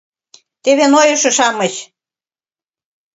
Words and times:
Теве 0.63 0.85
нойышо-шамыч!.. 0.93 1.75